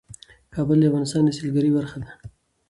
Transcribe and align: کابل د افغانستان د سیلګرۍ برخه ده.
کابل 0.53 0.77
د 0.81 0.85
افغانستان 0.89 1.21
د 1.25 1.29
سیلګرۍ 1.37 1.71
برخه 1.77 1.97
ده. 2.03 2.09